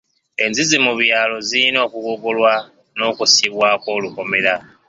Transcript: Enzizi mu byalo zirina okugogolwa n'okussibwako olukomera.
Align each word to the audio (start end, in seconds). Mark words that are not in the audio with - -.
Enzizi 0.43 0.77
mu 0.85 0.93
byalo 1.01 1.35
zirina 1.47 1.79
okugogolwa 1.87 2.51
n'okussibwako 2.97 3.87
olukomera. 3.97 4.53